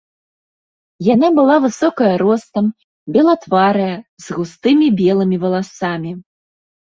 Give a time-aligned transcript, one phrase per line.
[1.07, 2.65] Яна была высокая ростам,
[3.17, 3.91] белатварая,
[4.25, 6.11] з густымі белымі валасамі.